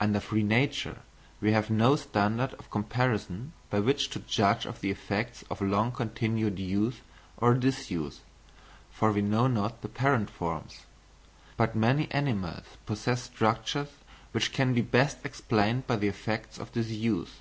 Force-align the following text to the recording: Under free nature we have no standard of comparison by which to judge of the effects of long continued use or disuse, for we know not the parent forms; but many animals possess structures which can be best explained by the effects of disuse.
Under 0.00 0.20
free 0.20 0.42
nature 0.42 1.00
we 1.42 1.52
have 1.52 1.68
no 1.68 1.94
standard 1.94 2.54
of 2.54 2.70
comparison 2.70 3.52
by 3.68 3.78
which 3.78 4.08
to 4.08 4.20
judge 4.20 4.64
of 4.64 4.80
the 4.80 4.90
effects 4.90 5.44
of 5.50 5.60
long 5.60 5.92
continued 5.92 6.58
use 6.58 7.02
or 7.36 7.52
disuse, 7.52 8.20
for 8.90 9.12
we 9.12 9.20
know 9.20 9.48
not 9.48 9.82
the 9.82 9.88
parent 9.90 10.30
forms; 10.30 10.86
but 11.58 11.76
many 11.76 12.10
animals 12.10 12.64
possess 12.86 13.24
structures 13.24 13.88
which 14.32 14.54
can 14.54 14.72
be 14.72 14.80
best 14.80 15.18
explained 15.26 15.86
by 15.86 15.96
the 15.96 16.08
effects 16.08 16.56
of 16.56 16.72
disuse. 16.72 17.32